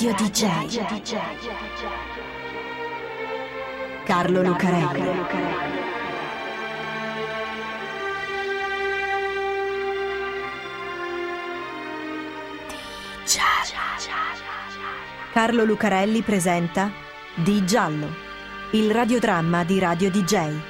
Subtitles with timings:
[0.00, 0.78] Radio DJ.
[4.04, 5.02] Carlo Lucarelli.
[15.32, 16.92] Carlo Lucarelli presenta
[17.34, 18.06] Di Giallo,
[18.70, 20.60] il radiodramma di Radio DJ.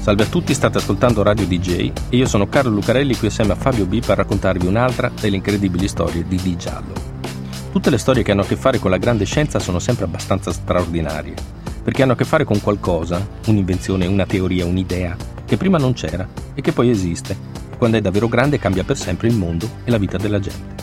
[0.00, 3.56] Salve a tutti, state ascoltando Radio DJ e io sono Carlo Lucarelli qui assieme a
[3.56, 7.13] Fabio B per raccontarvi un'altra delle incredibili storie di Di Giallo.
[7.74, 10.52] Tutte le storie che hanno a che fare con la grande scienza sono sempre abbastanza
[10.52, 11.34] straordinarie,
[11.82, 16.24] perché hanno a che fare con qualcosa, un'invenzione, una teoria, un'idea, che prima non c'era
[16.54, 17.36] e che poi esiste,
[17.76, 20.82] quando è davvero grande cambia per sempre il mondo e la vita della gente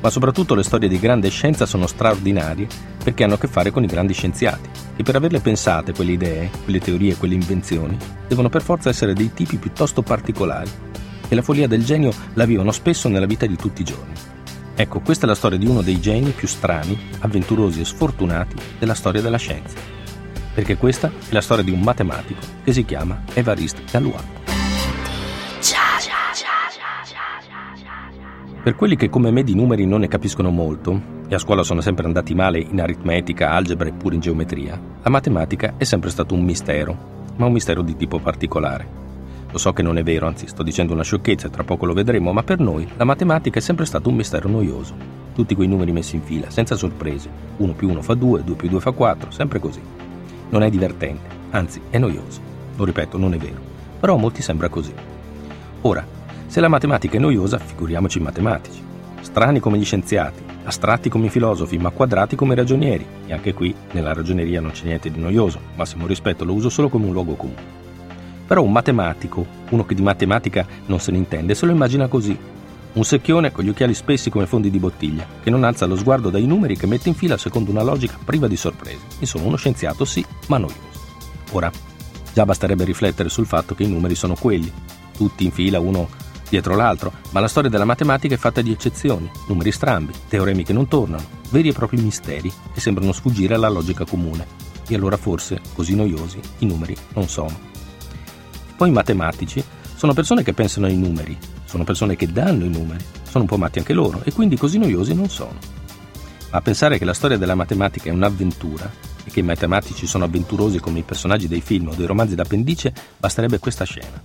[0.00, 2.68] ma soprattutto le storie di grande scienza sono straordinarie
[3.02, 6.50] perché hanno a che fare con i grandi scienziati, e per averle pensate quelle idee,
[6.62, 7.96] quelle teorie, quelle invenzioni,
[8.28, 10.70] devono per forza essere dei tipi piuttosto particolari,
[11.26, 14.13] e la follia del genio la vivono spesso nella vita di tutti i giorni.
[14.76, 18.94] Ecco, questa è la storia di uno dei geni più strani, avventurosi e sfortunati della
[18.94, 19.78] storia della scienza.
[20.52, 24.22] Perché questa è la storia di un matematico che si chiama Évariste Galois.
[28.64, 31.80] Per quelli che come me di numeri non ne capiscono molto, e a scuola sono
[31.80, 36.34] sempre andati male in aritmetica, algebra e pure in geometria, la matematica è sempre stato
[36.34, 36.96] un mistero,
[37.36, 39.03] ma un mistero di tipo particolare.
[39.54, 41.92] Lo so che non è vero, anzi sto dicendo una sciocchezza e tra poco lo
[41.92, 44.96] vedremo, ma per noi la matematica è sempre stato un mistero noioso.
[45.32, 47.30] Tutti quei numeri messi in fila, senza sorprese.
[47.58, 49.80] 1 più 1 fa 2, 2 più 2 fa 4, sempre così.
[50.48, 52.40] Non è divertente, anzi è noioso.
[52.74, 53.60] Lo ripeto, non è vero.
[54.00, 54.92] Però a molti sembra così.
[55.82, 56.04] Ora,
[56.48, 58.82] se la matematica è noiosa, figuriamoci i matematici.
[59.20, 63.06] Strani come gli scienziati, astratti come i filosofi, ma quadrati come i ragionieri.
[63.26, 66.88] E anche qui, nella ragioneria non c'è niente di noioso, massimo rispetto lo uso solo
[66.88, 67.83] come un luogo comune.
[68.46, 72.36] Però un matematico, uno che di matematica non se ne intende, se lo immagina così.
[72.94, 76.30] Un secchione con gli occhiali spessi come fondi di bottiglia, che non alza lo sguardo
[76.30, 79.00] dai numeri che mette in fila secondo una logica priva di sorprese.
[79.18, 80.92] Insomma, uno scienziato sì, ma noioso.
[81.52, 81.70] Ora,
[82.32, 84.72] già basterebbe riflettere sul fatto che i numeri sono quelli,
[85.16, 86.08] tutti in fila uno
[86.48, 90.72] dietro l'altro, ma la storia della matematica è fatta di eccezioni, numeri strambi, teoremi che
[90.72, 94.46] non tornano, veri e propri misteri che sembrano sfuggire alla logica comune.
[94.86, 97.72] E allora forse, così noiosi, i numeri non sono.
[98.76, 99.62] Poi i matematici
[99.94, 103.56] sono persone che pensano ai numeri, sono persone che danno i numeri, sono un po'
[103.56, 105.58] matti anche loro e quindi così noiosi non sono.
[106.50, 108.90] Ma pensare che la storia della matematica è un'avventura
[109.24, 112.92] e che i matematici sono avventurosi come i personaggi dei film o dei romanzi d'appendice,
[113.18, 114.22] basterebbe questa scena.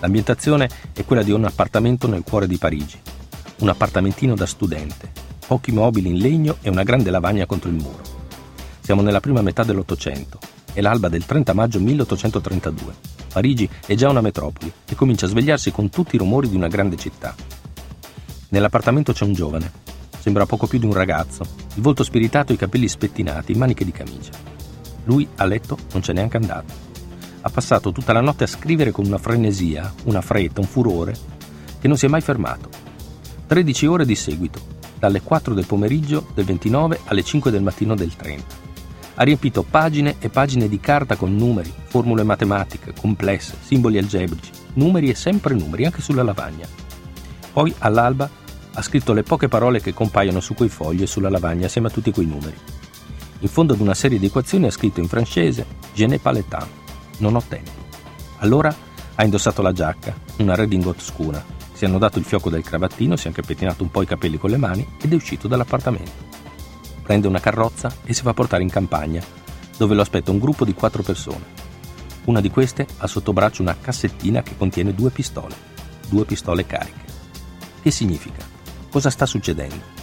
[0.00, 2.98] L'ambientazione è quella di un appartamento nel cuore di Parigi.
[3.58, 5.10] Un appartamentino da studente,
[5.46, 8.02] pochi mobili in legno e una grande lavagna contro il muro.
[8.80, 10.38] Siamo nella prima metà dell'Ottocento.
[10.72, 13.17] È l'alba del 30 maggio 1832.
[13.32, 16.68] Parigi è già una metropoli e comincia a svegliarsi con tutti i rumori di una
[16.68, 17.34] grande città.
[18.50, 19.70] Nell'appartamento c'è un giovane.
[20.18, 21.44] Sembra poco più di un ragazzo,
[21.74, 24.32] il volto spiritato e i capelli spettinati, maniche di camicia.
[25.04, 26.88] Lui a letto non c'è neanche andato
[27.48, 31.16] ha passato tutta la notte a scrivere con una frenesia, una fretta, un furore,
[31.80, 32.68] che non si è mai fermato.
[33.46, 34.60] 13 ore di seguito,
[34.98, 38.67] dalle 4 del pomeriggio del 29 alle 5 del mattino del 30.
[39.20, 45.08] Ha riempito pagine e pagine di carta con numeri, formule matematiche, complesse, simboli algebrici, numeri
[45.08, 46.68] e sempre numeri, anche sulla lavagna.
[47.52, 48.30] Poi, all'alba,
[48.74, 51.90] ha scritto le poche parole che compaiono su quei fogli e sulla lavagna assieme a
[51.90, 52.56] tutti quei numeri.
[53.40, 56.44] In fondo ad una serie di equazioni ha scritto in francese Je n'ai pas le
[56.46, 56.68] temps
[57.18, 57.70] non ho tempo.
[58.38, 58.72] Allora
[59.16, 63.24] ha indossato la giacca, una redingot scura, si è annodato il fiocco del cravattino, si
[63.24, 66.27] è anche pettinato un po' i capelli con le mani ed è uscito dall'appartamento.
[67.08, 69.22] Prende una carrozza e si fa portare in campagna,
[69.78, 71.56] dove lo aspetta un gruppo di quattro persone.
[72.26, 75.54] Una di queste ha sotto braccio una cassettina che contiene due pistole,
[76.08, 77.06] due pistole cariche.
[77.80, 78.44] Che significa?
[78.90, 79.96] Cosa sta succedendo?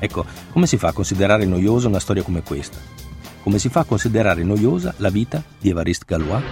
[0.00, 3.02] Ecco, come si fa a considerare noiosa una storia come questa?
[3.42, 6.42] come si fa a considerare noiosa la vita di Évariste Galois?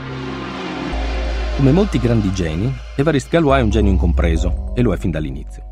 [1.56, 5.69] Come molti grandi geni, Évariste Galois è un genio incompreso e lo è fin dall'inizio.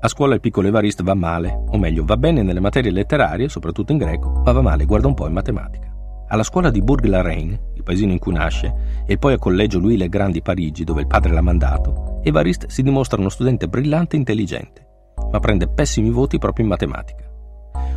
[0.00, 3.90] A scuola il piccolo Évariste va male, o meglio, va bene nelle materie letterarie, soprattutto
[3.90, 5.92] in greco, ma va male, guarda un po', in matematica.
[6.28, 10.08] Alla scuola di Bourg-la-Reine, il paesino in cui nasce, e poi al collegio Louis le
[10.08, 14.20] Grand di Parigi, dove il padre l'ha mandato, Évariste si dimostra uno studente brillante e
[14.20, 14.86] intelligente,
[15.32, 17.28] ma prende pessimi voti proprio in matematica.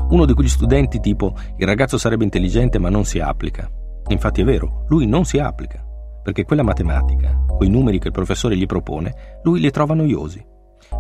[0.10, 3.70] Uno di quegli studenti tipo il ragazzo sarebbe intelligente ma non si applica.
[4.08, 5.86] Infatti è vero, lui non si applica,
[6.24, 10.44] perché quella matematica, quei numeri che il professore gli propone, lui li trova noiosi.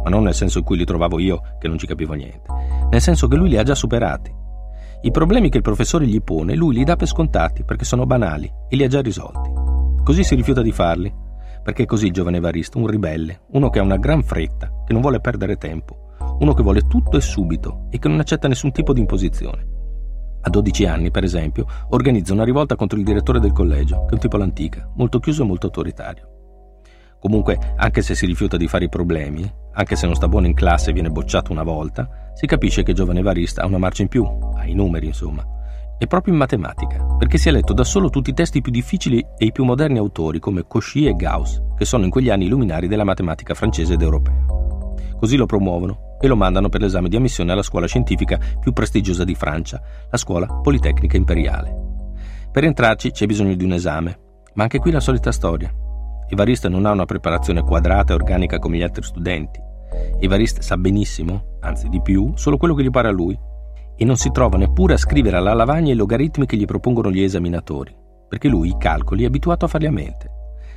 [0.03, 2.49] Ma non nel senso in cui li trovavo io, che non ci capivo niente,
[2.89, 4.33] nel senso che lui li ha già superati.
[5.03, 8.51] I problemi che il professore gli pone, lui li dà per scontati, perché sono banali,
[8.69, 9.51] e li ha già risolti.
[10.03, 11.11] Così si rifiuta di farli,
[11.63, 15.01] perché così il giovane Evaristo, un ribelle, uno che ha una gran fretta, che non
[15.01, 18.93] vuole perdere tempo, uno che vuole tutto e subito e che non accetta nessun tipo
[18.93, 19.67] di imposizione.
[20.41, 24.13] A 12 anni, per esempio, organizza una rivolta contro il direttore del collegio, che è
[24.13, 26.27] un tipo all'antica, molto chiuso e molto autoritario.
[27.19, 30.53] Comunque, anche se si rifiuta di fare i problemi, anche se non sta buono in
[30.53, 34.07] classe e viene bocciato una volta, si capisce che giovane Evarista ha una marcia in
[34.07, 34.25] più,
[34.56, 35.45] ha i numeri insomma,
[35.97, 39.23] e proprio in matematica, perché si è letto da solo tutti i testi più difficili
[39.38, 42.50] e i più moderni autori come Cauchy e Gauss, che sono in quegli anni i
[42.50, 44.45] luminari della matematica francese ed europea.
[45.19, 49.24] Così lo promuovono e lo mandano per l'esame di ammissione alla scuola scientifica più prestigiosa
[49.24, 49.79] di Francia,
[50.09, 51.75] la Scuola Politecnica Imperiale.
[52.51, 54.19] Per entrarci c'è bisogno di un esame,
[54.56, 55.71] ma anche qui la solita storia.
[56.31, 59.59] Evariste non ha una preparazione quadrata e organica come gli altri studenti.
[60.21, 63.37] Evariste sa benissimo, anzi di più, solo quello che gli pare a lui,
[63.97, 67.21] e non si trova neppure a scrivere alla lavagna i logaritmi che gli propongono gli
[67.21, 67.93] esaminatori,
[68.29, 70.31] perché lui i calcoli è abituato a farli a mente.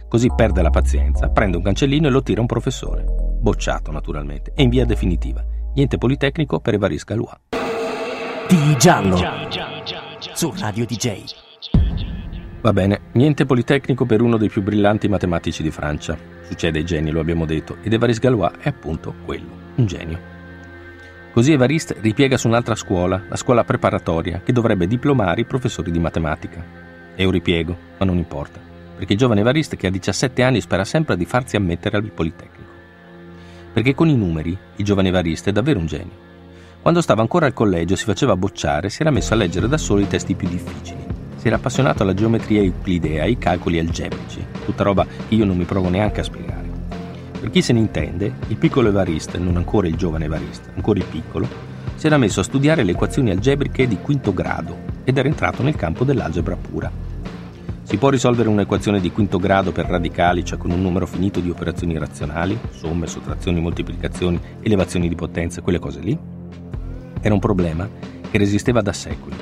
[0.09, 3.05] Così perde la pazienza, prende un cancellino e lo tira un professore.
[3.41, 5.41] Bocciato, naturalmente, e in via definitiva.
[5.75, 7.39] Niente Politecnico per Evariste Galois.
[8.49, 9.19] Di giallo
[10.33, 11.44] su Radio DJ.
[12.65, 16.17] Va bene, niente Politecnico per uno dei più brillanti matematici di Francia.
[16.49, 20.19] Succede ai geni, lo abbiamo detto, ed Evariste Galois è appunto quello, un genio.
[21.35, 25.99] Così Evariste ripiega su un'altra scuola, la scuola preparatoria, che dovrebbe diplomare i professori di
[25.99, 26.65] matematica.
[27.15, 28.61] È un ripiego, ma non importa,
[28.97, 32.73] perché il giovane Evariste che ha 17 anni spera sempre di farsi ammettere al Politecnico.
[33.75, 36.17] Perché con i numeri il giovane Evariste è davvero un genio.
[36.81, 39.77] Quando stava ancora al collegio e si faceva bocciare, si era messo a leggere da
[39.77, 41.14] solo i testi più difficili
[41.45, 45.65] si era appassionato alla geometria euclidea, ai calcoli algebrici, tutta roba che io non mi
[45.65, 46.67] provo neanche a spiegare.
[47.39, 51.05] Per chi se ne intende, il piccolo Evariste, non ancora il giovane Evariste, ancora il
[51.05, 51.47] piccolo,
[51.97, 54.75] si era messo a studiare le equazioni algebriche di quinto grado
[55.05, 56.91] ed era entrato nel campo dell'algebra pura.
[57.83, 61.51] Si può risolvere un'equazione di quinto grado per radicali, cioè con un numero finito di
[61.51, 66.19] operazioni razionali, somme, sottrazioni, moltiplicazioni, elevazioni di potenza, quelle cose lì?
[67.21, 67.87] Era un problema
[68.31, 69.37] che resisteva da secoli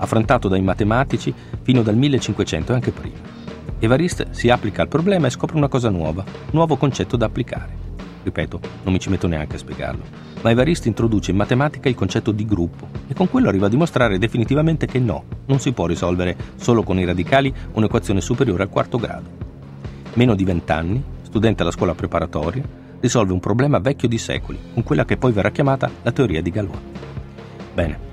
[0.00, 1.32] affrontato dai matematici
[1.62, 3.38] fino dal 1500 e anche prima.
[3.78, 7.88] Evariste si applica al problema e scopre una cosa nuova, nuovo concetto da applicare.
[8.22, 10.02] Ripeto, non mi ci metto neanche a spiegarlo,
[10.42, 14.18] ma Evariste introduce in matematica il concetto di gruppo e con quello arriva a dimostrare
[14.18, 18.98] definitivamente che no, non si può risolvere solo con i radicali un'equazione superiore al quarto
[18.98, 19.48] grado.
[20.14, 22.62] Meno di vent'anni, studente alla scuola preparatoria,
[23.00, 26.50] risolve un problema vecchio di secoli, con quella che poi verrà chiamata la teoria di
[26.50, 26.78] Galois.
[27.72, 28.09] Bene,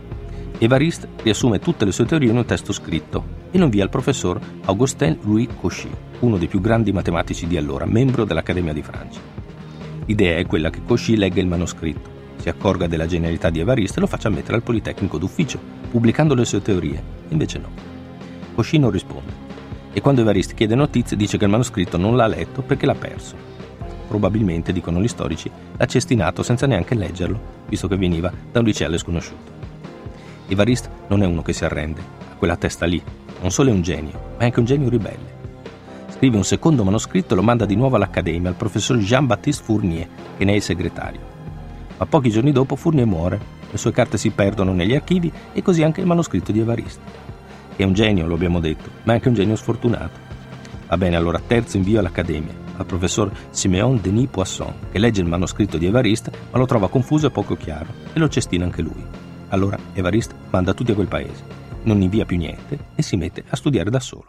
[0.60, 4.40] Evariste riassume tutte le sue teorie in un testo scritto e lo invia al professor
[4.66, 5.90] Augustin Louis Cauchy,
[6.20, 9.20] uno dei più grandi matematici di allora, membro dell'Accademia di Francia.
[10.06, 14.02] L'idea è quella che Cauchy legga il manoscritto, si accorga della genialità di Evariste e
[14.02, 15.60] lo faccia mettere al Politecnico d'ufficio,
[15.92, 17.04] pubblicando le sue teorie.
[17.30, 17.70] Invece no.
[18.56, 19.46] Cauchy non risponde
[19.94, 23.36] e quando Evariste chiede notizie dice che il manoscritto non l'ha letto perché l'ha perso.
[24.08, 28.98] Probabilmente, dicono gli storici, l'ha cestinato senza neanche leggerlo, visto che veniva da un liceale
[28.98, 29.67] sconosciuto.
[30.50, 32.02] Evariste non è uno che si arrende,
[32.32, 33.02] ha quella testa lì.
[33.42, 35.36] Non solo è un genio, ma è anche un genio ribelle.
[36.10, 40.08] Scrive un secondo manoscritto e lo manda di nuovo all'Accademia al professor Jean-Baptiste Fournier,
[40.38, 41.20] che ne è il segretario.
[41.98, 43.40] Ma pochi giorni dopo Fournier muore,
[43.70, 47.26] le sue carte si perdono negli archivi e così anche il manoscritto di Evariste.
[47.76, 50.26] È un genio, lo abbiamo detto, ma è anche un genio sfortunato.
[50.88, 55.78] Va bene, allora terzo invio all'Accademia, al professor Simeon Denis Poisson, che legge il manoscritto
[55.78, 59.27] di Evariste ma lo trova confuso e poco chiaro e lo cestina anche lui.
[59.50, 61.44] Allora Evariste manda tutti a quel paese,
[61.84, 64.26] non invia più niente e si mette a studiare da solo.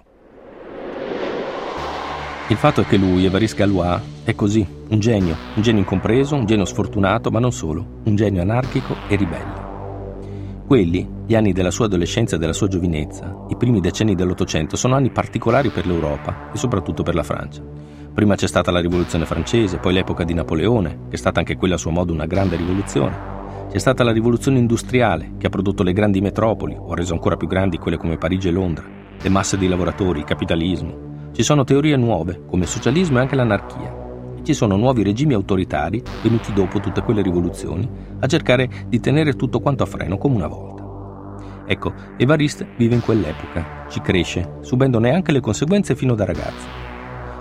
[2.50, 6.46] Il fatto è che lui, Evariste Galois, è così, un genio, un genio incompreso, un
[6.46, 9.66] genio sfortunato, ma non solo, un genio anarchico e ribelle.
[10.66, 14.94] Quelli, gli anni della sua adolescenza e della sua giovinezza, i primi decenni dell'Ottocento, sono
[14.94, 17.62] anni particolari per l'Europa e soprattutto per la Francia.
[18.14, 21.74] Prima c'è stata la rivoluzione francese, poi l'epoca di Napoleone, che è stata anche quella
[21.74, 23.27] a suo modo una grande rivoluzione.
[23.70, 27.36] C'è stata la rivoluzione industriale che ha prodotto le grandi metropoli, o ha reso ancora
[27.36, 28.82] più grandi quelle come Parigi e Londra,
[29.20, 31.30] le masse dei lavoratori, il capitalismo.
[31.32, 33.94] Ci sono teorie nuove, come il socialismo e anche l'anarchia.
[34.38, 37.86] E ci sono nuovi regimi autoritari, venuti dopo tutte quelle rivoluzioni,
[38.18, 41.36] a cercare di tenere tutto quanto a freno come una volta.
[41.66, 46.66] Ecco, Evariste vive in quell'epoca, ci cresce, subendo neanche le conseguenze fino da ragazzo.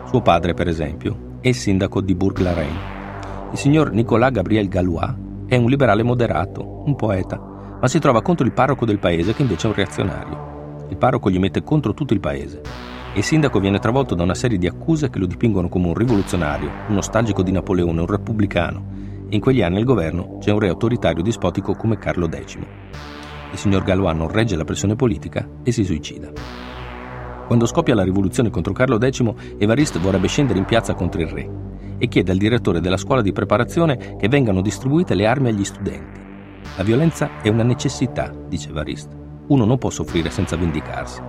[0.08, 2.96] Suo padre, per esempio, è il sindaco di Bourg-la-Reine.
[3.54, 7.38] Il signor Nicolas Gabriel Galois è un liberale moderato, un poeta,
[7.82, 10.86] ma si trova contro il parroco del paese che invece è un reazionario.
[10.90, 12.62] Il parroco gli mette contro tutto il paese
[13.18, 16.70] il sindaco viene travolto da una serie di accuse che lo dipingono come un rivoluzionario,
[16.88, 18.86] un nostalgico di Napoleone, un repubblicano.
[19.30, 22.58] In quegli anni al governo c'è un re autoritario dispotico come Carlo X.
[23.52, 26.32] Il signor Galois non regge la pressione politica e si suicida.
[27.48, 31.50] Quando scoppia la rivoluzione contro Carlo X, Evariste vorrebbe scendere in piazza contro il re
[31.98, 36.20] e chiede al direttore della scuola di preparazione che vengano distribuite le armi agli studenti.
[36.76, 39.10] La violenza è una necessità, dice Varist.
[39.48, 41.22] Uno non può soffrire senza vendicarsi.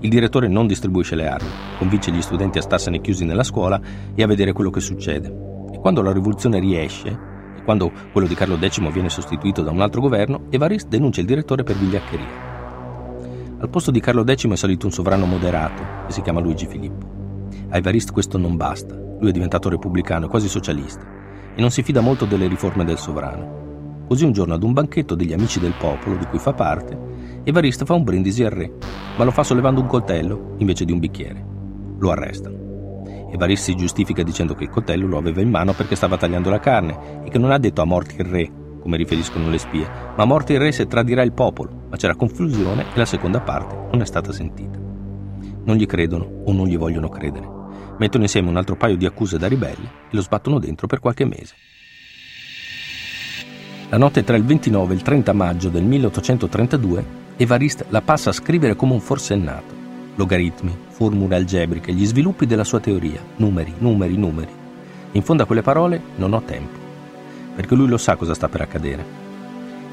[0.00, 3.80] Il direttore non distribuisce le armi, convince gli studenti a starsene chiusi nella scuola
[4.14, 5.28] e a vedere quello che succede.
[5.72, 7.08] E quando la rivoluzione riesce,
[7.56, 11.26] e quando quello di Carlo X viene sostituito da un altro governo, Evariste denuncia il
[11.26, 12.44] direttore per vigliaccheria.
[13.58, 17.06] Al posto di Carlo X è salito un sovrano moderato, che si chiama Luigi Filippo.
[17.70, 21.04] A Evariste questo non basta, lui è diventato repubblicano, quasi socialista,
[21.54, 24.04] e non si fida molto delle riforme del sovrano.
[24.08, 27.06] Così un giorno ad un banchetto degli amici del popolo, di cui fa parte,
[27.48, 28.72] Evariste fa un brindisi al re,
[29.16, 31.44] ma lo fa sollevando un coltello invece di un bicchiere.
[31.98, 32.56] Lo arrestano.
[33.30, 36.58] Evariste si giustifica dicendo che il coltello lo aveva in mano perché stava tagliando la
[36.58, 40.24] carne e che non ha detto a morti il re, come riferiscono le spie, ma
[40.24, 43.76] a morte il re se tradirà il popolo, ma c'era confusione e la seconda parte
[43.92, 44.78] non è stata sentita.
[45.62, 47.55] Non gli credono o non gli vogliono credere.
[47.98, 51.24] Mettono insieme un altro paio di accuse da ribelli e lo sbattono dentro per qualche
[51.24, 51.54] mese.
[53.88, 58.34] La notte tra il 29 e il 30 maggio del 1832, Evariste la passa a
[58.34, 59.74] scrivere come un forsennato.
[60.14, 64.52] Logaritmi, formule algebriche, gli sviluppi della sua teoria, numeri, numeri, numeri.
[65.12, 66.84] In fondo a quelle parole non ho tempo
[67.56, 69.24] perché lui lo sa cosa sta per accadere.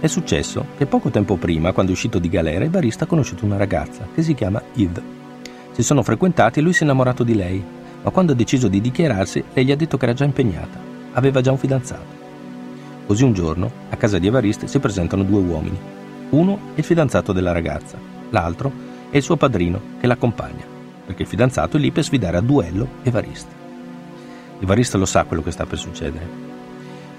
[0.01, 3.55] È successo che poco tempo prima, quando è uscito di galera, Evarista ha conosciuto una
[3.55, 5.01] ragazza che si chiama Yves.
[5.71, 7.63] Si sono frequentati e lui si è innamorato di lei,
[8.03, 10.79] ma quando ha deciso di dichiararsi, lei gli ha detto che era già impegnata,
[11.13, 12.21] aveva già un fidanzato.
[13.07, 15.79] Così un giorno, a casa di Evariste si presentano due uomini.
[16.29, 17.97] Uno è il fidanzato della ragazza,
[18.29, 18.71] l'altro
[19.09, 20.65] è il suo padrino che l'accompagna,
[21.05, 23.61] perché il fidanzato è lì per sfidare a duello Evariste.
[24.59, 26.51] Evariste lo sa quello che sta per succedere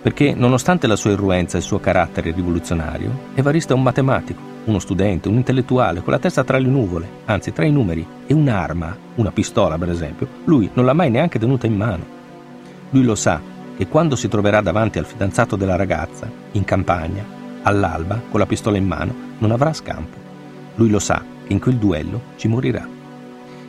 [0.05, 4.79] perché nonostante la sua irruenza e il suo carattere rivoluzionario, Evarista è un matematico, uno
[4.79, 8.97] studente, un intellettuale, con la testa tra le nuvole, anzi tra i numeri, e un'arma,
[9.17, 12.05] una pistola per esempio, lui non l'ha mai neanche tenuta in mano.
[12.91, 13.41] Lui lo sa
[13.77, 17.25] che quando si troverà davanti al fidanzato della ragazza, in campagna,
[17.63, 20.17] all'alba, con la pistola in mano, non avrà scampo.
[20.77, 22.87] Lui lo sa che in quel duello ci morirà.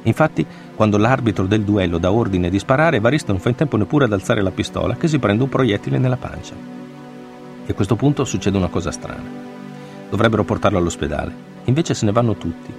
[0.04, 4.06] Infatti, quando l'arbitro del duello dà ordine di sparare, Evarista non fa in tempo neppure
[4.06, 6.54] ad alzare la pistola, che si prende un proiettile nella pancia.
[7.66, 9.55] E a questo punto succede una cosa strana.
[10.10, 11.34] Dovrebbero portarlo all'ospedale,
[11.66, 12.72] invece se ne vanno tutti,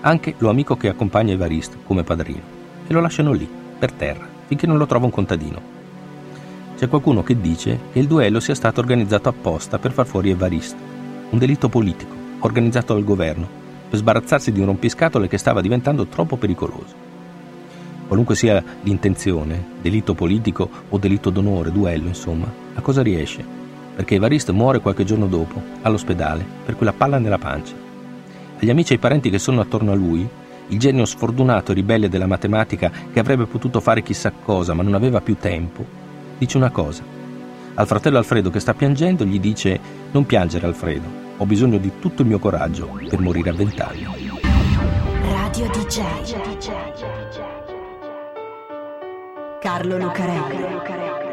[0.00, 2.42] anche lo amico che accompagna Evarista come padrino,
[2.86, 3.48] e lo lasciano lì,
[3.78, 5.60] per terra, finché non lo trova un contadino.
[6.76, 10.76] C'è qualcuno che dice che il duello sia stato organizzato apposta per far fuori Evarista,
[11.30, 13.48] un delitto politico, organizzato dal governo,
[13.88, 16.94] per sbarazzarsi di un rompiscatole che stava diventando troppo pericoloso.
[18.06, 23.62] Qualunque sia l'intenzione, delitto politico o delitto d'onore, duello, insomma, la cosa riesce,
[23.94, 27.74] perché Evariste muore qualche giorno dopo, all'ospedale, per quella palla nella pancia.
[28.58, 30.28] Agli amici e ai parenti che sono attorno a lui,
[30.68, 34.94] il genio sfortunato e ribelle della matematica che avrebbe potuto fare chissà cosa ma non
[34.94, 35.84] aveva più tempo,
[36.38, 37.02] dice una cosa.
[37.74, 39.78] Al fratello Alfredo che sta piangendo gli dice
[40.12, 44.06] non piangere Alfredo, ho bisogno di tutto il mio coraggio per morire a vent'anni.
[45.22, 46.02] Radio DJ.
[49.60, 51.23] Carlo Lucarelli.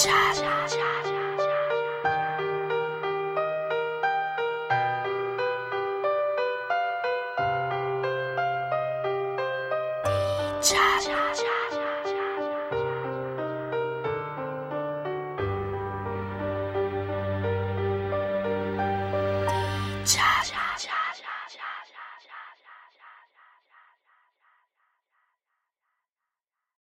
[0.00, 0.40] DJ.
[10.62, 11.59] child.